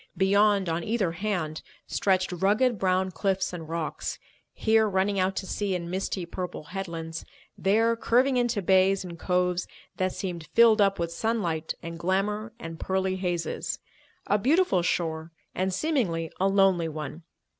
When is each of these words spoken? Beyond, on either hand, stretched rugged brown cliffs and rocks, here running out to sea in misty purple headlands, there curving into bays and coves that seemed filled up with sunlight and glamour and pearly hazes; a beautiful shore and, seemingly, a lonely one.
Beyond, 0.17 0.67
on 0.67 0.83
either 0.83 1.11
hand, 1.11 1.61
stretched 1.85 2.31
rugged 2.31 2.79
brown 2.79 3.11
cliffs 3.11 3.53
and 3.53 3.69
rocks, 3.69 4.17
here 4.51 4.89
running 4.89 5.19
out 5.19 5.35
to 5.35 5.45
sea 5.45 5.75
in 5.75 5.91
misty 5.91 6.25
purple 6.25 6.63
headlands, 6.73 7.23
there 7.55 7.95
curving 7.95 8.35
into 8.35 8.63
bays 8.63 9.03
and 9.05 9.19
coves 9.19 9.67
that 9.97 10.11
seemed 10.13 10.47
filled 10.53 10.81
up 10.81 10.97
with 10.97 11.11
sunlight 11.11 11.75
and 11.83 11.99
glamour 11.99 12.51
and 12.57 12.79
pearly 12.79 13.17
hazes; 13.17 13.77
a 14.25 14.39
beautiful 14.39 14.81
shore 14.81 15.31
and, 15.53 15.71
seemingly, 15.71 16.31
a 16.39 16.47
lonely 16.47 16.89
one. 16.89 17.21